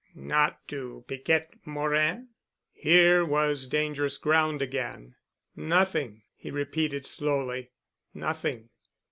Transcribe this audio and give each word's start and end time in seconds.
"Not 0.15 0.67
to 0.69 1.05
Piquette 1.07 1.53
Morin?" 1.63 2.29
Here 2.73 3.23
was 3.23 3.67
dangerous 3.67 4.17
ground 4.17 4.59
again. 4.59 5.13
"Nothing," 5.55 6.23
he 6.35 6.49
repeated 6.49 7.05
slowly, 7.05 7.69
"nothing." 8.11 8.69